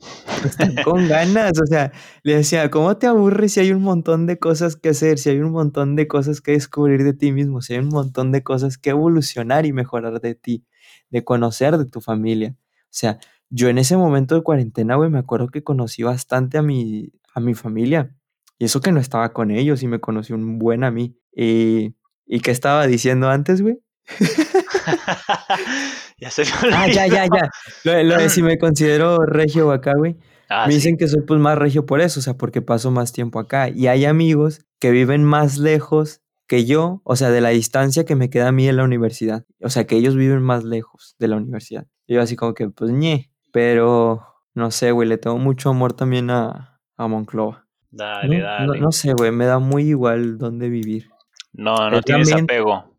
[0.84, 4.76] con ganas, o sea, le decía, ¿cómo te aburres si hay un montón de cosas
[4.76, 7.80] que hacer, si hay un montón de cosas que descubrir de ti mismo, si hay
[7.80, 10.64] un montón de cosas que evolucionar y mejorar de ti,
[11.10, 12.56] de conocer de tu familia?
[12.58, 13.18] O sea,
[13.50, 17.40] yo en ese momento de cuarentena, güey, me acuerdo que conocí bastante a mi, a
[17.40, 18.14] mi familia.
[18.58, 21.16] Y eso que no estaba con ellos y me conocí un buen a mí.
[21.34, 21.94] Y,
[22.26, 23.80] ¿y qué estaba diciendo antes, güey?
[26.18, 28.02] ya se Ah, ya, ya, ya.
[28.02, 30.16] Lo, de si me considero regio acá, güey.
[30.48, 33.12] Ah, me dicen que soy pues más regio por eso, o sea, porque paso más
[33.12, 33.68] tiempo acá.
[33.68, 38.16] Y hay amigos que viven más lejos que yo, o sea, de la distancia que
[38.16, 39.44] me queda a mí en la universidad.
[39.62, 41.86] O sea, que ellos viven más lejos de la universidad.
[42.08, 43.30] Y yo así como que, pues, ñe.
[43.52, 47.66] Pero, no sé, güey, le tengo mucho amor también a, a Monclova.
[47.90, 48.80] Dale, no, dale.
[48.80, 51.08] No, sé, güey, me da muy igual dónde vivir.
[51.52, 52.96] No, no tienes apego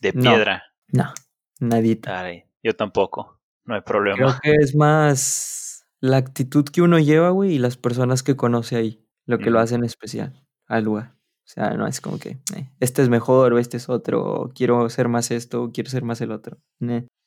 [0.00, 0.64] de piedra.
[0.92, 1.12] No,
[1.60, 2.24] nadita.
[2.62, 3.40] Yo tampoco.
[3.64, 4.16] No hay problema.
[4.16, 8.76] Creo que es más la actitud que uno lleva, güey, y las personas que conoce
[8.76, 11.14] ahí, lo que lo hacen especial al lugar.
[11.44, 14.48] O sea, no es como que eh, este es mejor o este es otro, o
[14.50, 16.58] quiero ser más esto o quiero ser más el otro.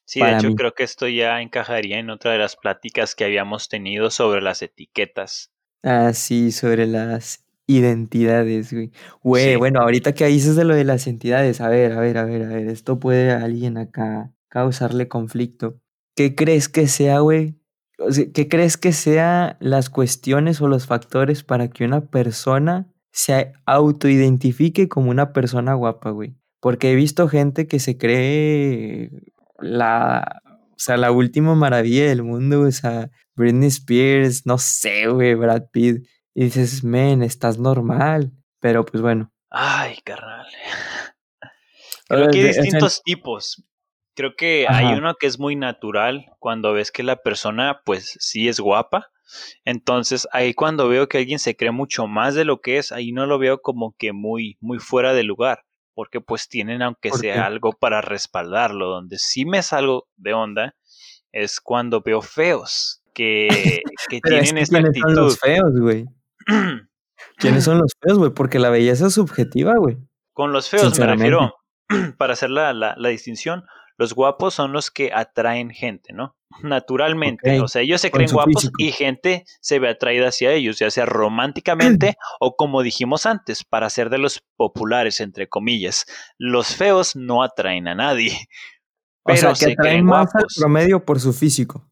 [0.06, 3.68] sí, de hecho creo que esto ya encajaría en otra de las pláticas que habíamos
[3.68, 5.52] tenido sobre las etiquetas.
[5.84, 7.44] Ah, sí, sobre las
[7.78, 8.92] identidades, güey.
[9.24, 12.26] Güey, bueno, ahorita que dices de lo de las entidades, a ver, a ver, a
[12.26, 15.80] ver, a ver, esto puede a alguien acá causarle conflicto.
[16.16, 17.56] ¿Qué crees que sea, güey?
[18.34, 24.88] ¿Qué crees que sea las cuestiones o los factores para que una persona se autoidentifique
[24.88, 26.36] como una persona guapa, güey.
[26.60, 29.12] Porque he visto gente que se cree
[29.60, 35.36] la, o sea, la última maravilla del mundo, o sea, Britney Spears, no sé, güey,
[35.36, 36.08] Brad Pitt.
[36.34, 38.32] Y dices, men, estás normal.
[38.60, 39.32] Pero pues bueno.
[39.50, 40.46] Ay, carnal.
[42.08, 43.64] Creo que hay distintos tipos.
[44.14, 48.50] Creo que hay uno que es muy natural cuando ves que la persona, pues sí
[48.50, 49.12] es guapa
[49.66, 53.12] entonces, ahí cuando veo que alguien se cree mucho más de lo que es, ahí
[53.12, 57.46] no lo veo como que muy, muy fuera de lugar, porque pues tienen aunque sea
[57.46, 58.88] algo para respaldarlo.
[58.88, 60.76] Donde sí me salgo de onda
[61.32, 65.14] es cuando veo feos que, que tienen esta actitud.
[65.14, 66.06] Los feos, güey?
[67.38, 68.32] ¿Quiénes son los feos, güey?
[68.32, 69.98] Porque la belleza es subjetiva, güey.
[70.34, 71.56] Con los feos me refiero,
[72.18, 73.66] para hacer la, la, la distinción,
[73.98, 76.36] los guapos son los que atraen gente, ¿no?
[76.64, 77.60] Naturalmente.
[77.62, 81.06] O sea, ellos se creen guapos y gente se ve atraída hacia ellos, ya sea
[81.06, 86.06] románticamente o como dijimos antes, para ser de los populares, entre comillas.
[86.38, 88.48] Los feos no atraen a nadie.
[89.24, 91.88] Pero o sea, que atraen más al promedio por su físico.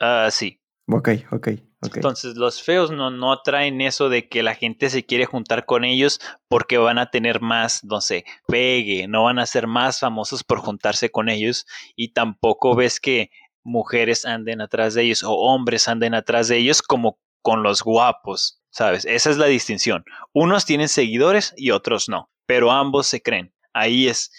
[0.00, 0.60] Ah, sí.
[0.86, 1.48] Ok, ok.
[1.94, 5.84] Entonces los feos no, no atraen eso de que la gente se quiere juntar con
[5.84, 10.44] ellos porque van a tener más, no sé, pegue, no van a ser más famosos
[10.44, 13.30] por juntarse con ellos y tampoco ves que
[13.62, 18.62] mujeres anden atrás de ellos o hombres anden atrás de ellos como con los guapos,
[18.70, 19.04] ¿sabes?
[19.04, 20.04] Esa es la distinción.
[20.32, 23.54] Unos tienen seguidores y otros no, pero ambos se creen.
[23.72, 24.30] Ahí es,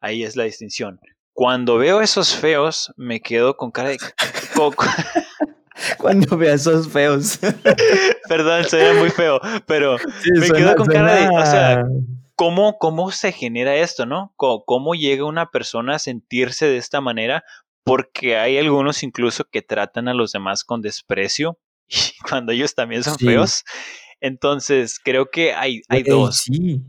[0.00, 1.00] ahí es la distinción.
[1.32, 3.98] Cuando veo esos feos, me quedo con cara de.
[5.98, 7.38] cuando vea esos feos.
[8.28, 9.96] Perdón, se muy feo, pero
[10.38, 11.84] me quedo con cara de, o sea,
[12.36, 14.32] ¿cómo, ¿cómo se genera esto, no?
[14.36, 17.44] ¿Cómo, llega una persona a sentirse de esta manera?
[17.84, 21.58] Porque hay algunos incluso que tratan a los demás con desprecio
[22.28, 23.64] cuando ellos también son feos.
[24.20, 26.42] Entonces, creo que hay, hay dos.
[26.44, 26.82] Sí.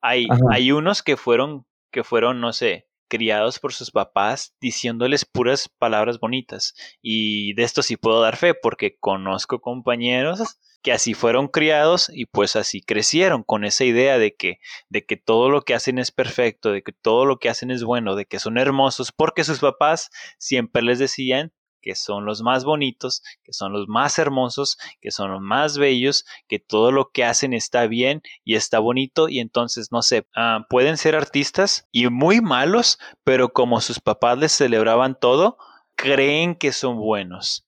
[0.00, 5.68] Hay, hay unos que fueron, que fueron, no sé, criados por sus papás diciéndoles puras
[5.68, 6.74] palabras bonitas.
[7.00, 12.26] Y de esto sí puedo dar fe porque conozco compañeros que así fueron criados y
[12.26, 14.58] pues así crecieron con esa idea de que
[14.90, 17.84] de que todo lo que hacen es perfecto, de que todo lo que hacen es
[17.84, 21.53] bueno, de que son hermosos porque sus papás siempre les decían
[21.84, 26.24] que son los más bonitos, que son los más hermosos, que son los más bellos,
[26.48, 30.64] que todo lo que hacen está bien y está bonito y entonces, no sé, ah,
[30.70, 35.58] pueden ser artistas y muy malos, pero como sus papás les celebraban todo,
[35.94, 37.66] creen que son buenos.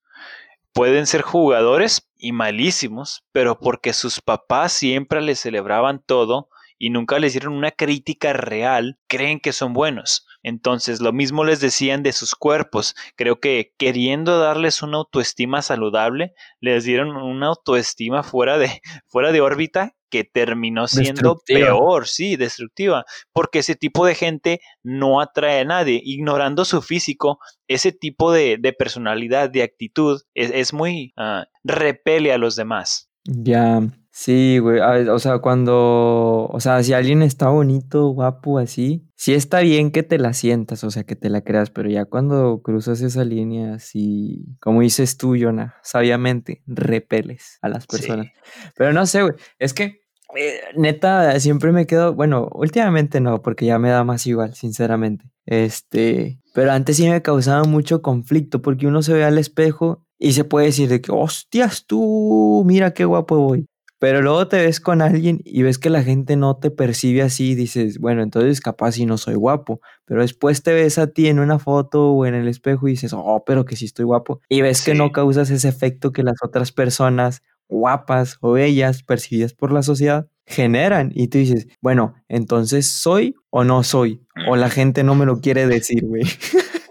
[0.72, 7.18] Pueden ser jugadores y malísimos, pero porque sus papás siempre les celebraban todo y nunca
[7.18, 10.26] les dieron una crítica real, creen que son buenos.
[10.42, 12.94] Entonces, lo mismo les decían de sus cuerpos.
[13.16, 19.40] Creo que queriendo darles una autoestima saludable, les dieron una autoestima fuera de, fuera de
[19.40, 25.64] órbita que terminó siendo peor, sí, destructiva, porque ese tipo de gente no atrae a
[25.64, 26.00] nadie.
[26.04, 32.54] Ignorando su físico, ese tipo de, personalidad, de actitud, es, muy uh, repele a los
[32.54, 33.10] demás.
[33.24, 33.80] Ya,
[34.18, 39.60] Sí, güey, o sea, cuando, o sea, si alguien está bonito, guapo, así, sí está
[39.60, 43.02] bien que te la sientas, o sea, que te la creas, pero ya cuando cruzas
[43.02, 48.28] esa línea, así, como dices tú, Jonah, sabiamente, repeles a las personas.
[48.74, 50.00] Pero no sé, güey, es que,
[50.34, 55.30] eh, neta, siempre me quedo, bueno, últimamente no, porque ya me da más igual, sinceramente.
[55.44, 60.32] Este, pero antes sí me causaba mucho conflicto, porque uno se ve al espejo y
[60.32, 63.66] se puede decir de que, hostias, tú, mira qué guapo voy.
[63.98, 67.54] Pero luego te ves con alguien y ves que la gente no te percibe así
[67.54, 69.80] dices, bueno, entonces capaz si no soy guapo.
[70.04, 73.12] Pero después te ves a ti en una foto o en el espejo y dices,
[73.14, 74.40] oh, pero que sí estoy guapo.
[74.48, 79.54] Y ves que no causas ese efecto que las otras personas guapas o bellas percibidas
[79.54, 84.70] por la sociedad generan y tú dices, bueno, entonces soy o no soy, o la
[84.70, 86.24] gente no me lo quiere decir, güey.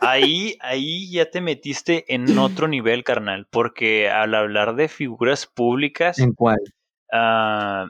[0.01, 6.19] Ahí, ahí ya te metiste en otro nivel, carnal, porque al hablar de figuras públicas,
[6.19, 6.59] ¿En cuál?
[7.11, 7.87] Ah,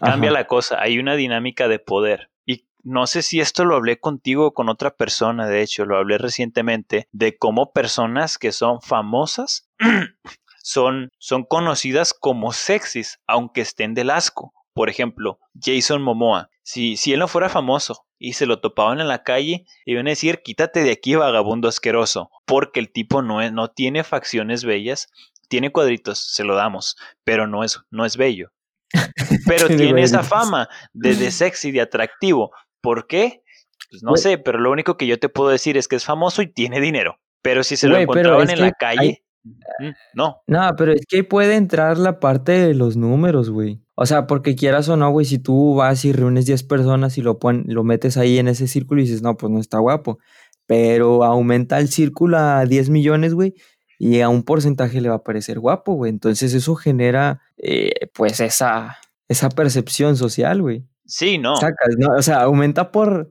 [0.00, 0.40] cambia Ajá.
[0.40, 2.30] la cosa, hay una dinámica de poder.
[2.46, 5.96] Y no sé si esto lo hablé contigo o con otra persona, de hecho, lo
[5.96, 9.68] hablé recientemente, de cómo personas que son famosas
[10.62, 14.52] son, son conocidas como sexys, aunque estén del asco.
[14.74, 16.50] Por ejemplo, Jason Momoa.
[16.62, 20.10] Si, si él no fuera famoso y se lo topaban en la calle, iban a
[20.10, 25.08] decir, quítate de aquí, vagabundo asqueroso, porque el tipo no, es, no tiene facciones bellas,
[25.48, 28.50] tiene cuadritos, se lo damos, pero no es, no es bello.
[29.46, 32.52] Pero Tiene esa fama de, de sexy, de atractivo.
[32.80, 33.42] ¿Por qué?
[33.90, 36.40] Pues no sé, pero lo único que yo te puedo decir es que es famoso
[36.42, 37.18] y tiene dinero.
[37.42, 40.38] Pero si se lo pero encontraban en la calle, hay- mm, no.
[40.46, 43.80] No, pero es que ahí puede entrar la parte de los números, güey.
[43.94, 47.22] O sea, porque quieras o no, güey, si tú vas y reúnes 10 personas y
[47.22, 50.18] lo, pon- lo metes ahí en ese círculo y dices, no, pues no está guapo.
[50.66, 53.54] Pero aumenta el círculo a 10 millones, güey,
[53.98, 56.10] y a un porcentaje le va a parecer guapo, güey.
[56.10, 60.86] Entonces eso genera, eh, pues, esa, esa percepción social, güey.
[61.04, 61.56] Sí, no.
[61.56, 62.14] Sacas, ¿no?
[62.16, 63.30] O sea, aumenta por...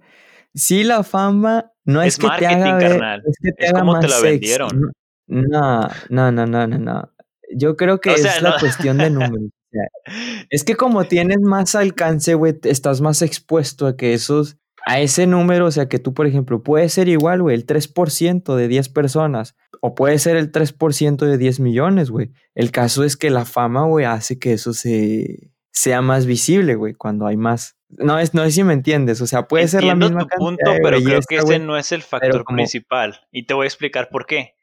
[0.53, 3.23] Sí, la fama no es, Es que te haga marketing, ver, carnal.
[3.27, 4.81] es que te Es haga como te la sexy, vendieron.
[4.81, 4.91] ¿no?
[5.27, 7.13] No, no, no, no, no.
[7.55, 9.49] Yo creo que O sea, es la cuestión de números.
[10.49, 14.57] es que como tienes más alcance, güey, estás más expuesto a que esos,
[14.89, 18.55] a ese número, o sea, que tú, por ejemplo, puede ser igual, güey, el 3%
[18.55, 22.31] de 10 personas, o puede ser el 3% de 10 millones, güey.
[22.55, 26.93] El caso es que la fama, güey, hace que eso se sea más visible, güey,
[26.93, 27.75] cuando hay más.
[27.89, 30.37] No es, no sé si me entiendes, o sea, puede ser la Entiendo misma tu
[30.37, 33.19] punto, pero creo que ese no es el factor como- principal.
[33.31, 34.55] Y te voy a explicar por qué.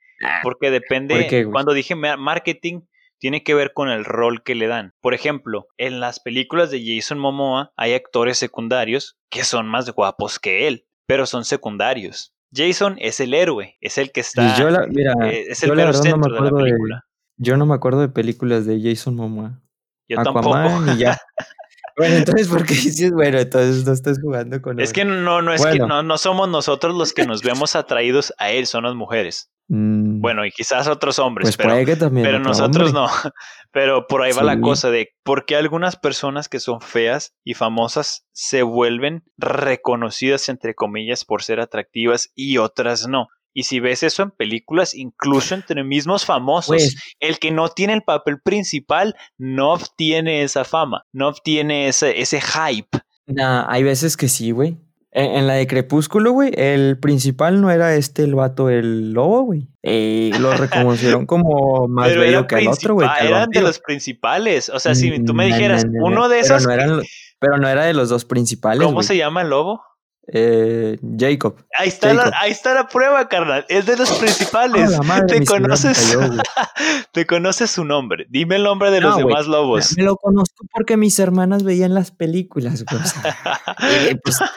[0.43, 2.81] Porque depende, ¿Por qué, cuando dije ma- marketing,
[3.25, 4.93] tiene que ver con el rol que le dan.
[5.01, 10.39] Por ejemplo, en las películas de Jason Momoa hay actores secundarios que son más guapos
[10.39, 12.35] que él, pero son secundarios.
[12.55, 15.71] Jason es el héroe, es el que está, Pues yo la, mira, eh, es el
[15.71, 17.07] yo la no me centro de la acuerdo de, película.
[17.39, 19.59] yo no me acuerdo de películas de Jason Momoa.
[20.07, 20.93] Yo Aquaman tampoco.
[20.93, 21.19] y ya.
[21.97, 24.95] Bueno, entonces, ¿por qué dices, bueno, entonces no estás jugando con Es él?
[24.95, 28.51] que no, no es que no, no somos nosotros los que nos vemos atraídos a
[28.51, 29.51] él, son las mujeres.
[29.69, 32.27] Mm, Bueno, y quizás otros hombres, pues pero puede que también.
[32.27, 33.03] Pero otro nosotros hombre.
[33.03, 33.09] no.
[33.73, 37.55] Pero por ahí va la cosa de por qué algunas personas que son feas y
[37.55, 43.27] famosas se vuelven reconocidas, entre comillas, por ser atractivas y otras no.
[43.55, 47.93] Y si ves eso en películas, incluso entre mismos famosos, Pues, el que no tiene
[47.95, 52.99] el papel principal no obtiene esa fama, no obtiene ese, ese hype.
[53.27, 54.77] nah, hay veces que sí, güey.
[55.17, 59.43] En, en la de Crepúsculo, güey, el principal no era este el vato, el lobo,
[59.43, 59.69] güey.
[59.85, 63.09] Eh, lo reconocieron como más pero bello que el otro, güey.
[63.21, 64.69] eran de los principales.
[64.71, 66.07] O sea, si tú me Mm, no, dijeras, no, no, no.
[66.07, 67.01] uno de Pero esos, no, eran,
[67.39, 69.83] pero no era de los dos principales, ¿cómo se llama el lobo?
[70.27, 71.57] Eh, Jacob.
[71.79, 73.67] Ahí está, la, ahí está la prueba, carnal.
[73.69, 74.99] Es de los Ah, principales.
[75.05, 76.17] madre, te conoces,
[77.13, 78.27] te conoces su nombre.
[78.31, 79.29] Dime el nombre de los No, güey.
[79.29, 79.95] demás lobos.
[79.97, 83.03] Me lo conozco porque mis hermanas veían las películas, güey.
[84.11, 84.51] eh, pues, a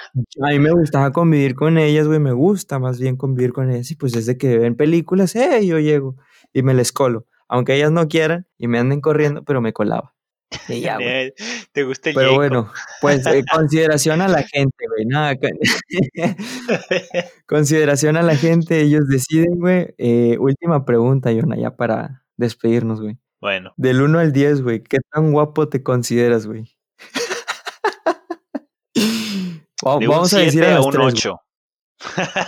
[0.49, 2.20] mí me gustaba convivir con ellas, güey.
[2.20, 3.91] Me gusta más bien convivir con ellas.
[3.91, 6.15] Y pues desde que ven películas, eh, yo llego
[6.53, 7.26] y me les colo.
[7.49, 10.13] Aunque ellas no quieran y me anden corriendo, pero me colaba.
[10.69, 11.33] Y ya, güey.
[11.73, 12.37] ¿Te gusta el Pero Jacob?
[12.37, 12.71] bueno,
[13.01, 15.05] pues eh, consideración a la gente, güey.
[15.05, 15.49] Nada, con-
[17.45, 19.93] consideración a la gente, ellos deciden, güey.
[19.97, 23.17] Eh, última pregunta, Yona, ya para despedirnos, güey.
[23.41, 26.71] bueno, Del 1 al 10, güey, ¿qué tan guapo te consideras, güey?
[28.95, 31.13] De Vamos un a decir 7 a a un tres, güey.
[31.13, 31.41] 8.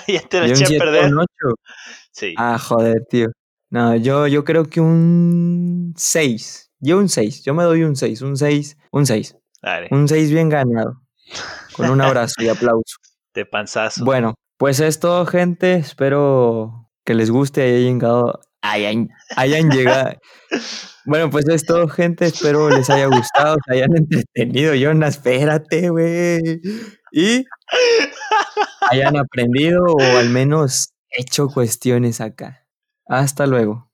[0.08, 1.06] ya te un eché a 7 a perder.
[1.14, 1.28] un 8.
[2.12, 2.34] Sí.
[2.38, 3.28] Ah, joder, tío.
[3.72, 6.69] No, yo, yo creo que un 6.
[6.80, 7.44] Yo un 6.
[7.44, 8.22] Yo me doy un 6.
[8.22, 8.78] Un 6.
[8.92, 9.36] Un 6.
[9.62, 11.02] Dale, Un 6 bien ganado.
[11.76, 12.98] Con un abrazo y aplauso.
[13.34, 14.04] de panzazo.
[14.06, 15.76] Bueno, pues es todo, gente.
[15.76, 18.40] Espero que les guste y hayan llegado.
[18.62, 20.14] Hayan, hayan llegado.
[21.06, 22.26] Bueno, pues es todo, gente.
[22.26, 24.74] Espero les haya gustado, se hayan entretenido.
[24.76, 26.62] Jonas, espérate, güey.
[27.12, 27.46] Y
[28.90, 32.66] hayan aprendido o al menos hecho cuestiones acá.
[33.08, 33.89] Hasta luego.